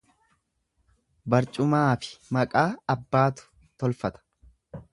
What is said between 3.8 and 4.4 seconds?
tolfata.